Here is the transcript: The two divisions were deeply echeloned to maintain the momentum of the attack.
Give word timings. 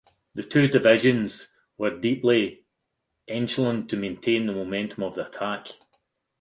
The 0.33 0.41
two 0.41 0.67
divisions 0.67 1.49
were 1.77 1.95
deeply 1.95 2.65
echeloned 3.29 3.87
to 3.89 3.97
maintain 3.97 4.47
the 4.47 4.51
momentum 4.53 5.03
of 5.03 5.13
the 5.13 5.27
attack. 5.27 5.67